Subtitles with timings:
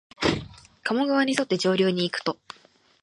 [0.83, 2.39] 加茂川にそって上流にいくと、